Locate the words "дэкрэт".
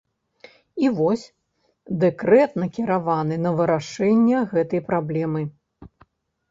2.05-2.51